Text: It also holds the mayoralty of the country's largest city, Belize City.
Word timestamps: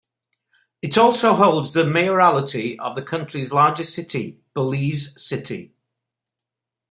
It 0.81 0.97
also 0.97 1.35
holds 1.35 1.73
the 1.73 1.85
mayoralty 1.85 2.79
of 2.79 2.95
the 2.95 3.03
country's 3.03 3.51
largest 3.53 3.93
city, 3.93 4.41
Belize 4.55 5.13
City. 5.21 5.75